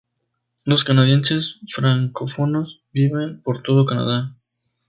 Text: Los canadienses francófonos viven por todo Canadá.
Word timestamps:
Los 0.65 0.83
canadienses 0.83 1.59
francófonos 1.67 2.81
viven 2.91 3.39
por 3.43 3.61
todo 3.61 3.85
Canadá. 3.85 4.35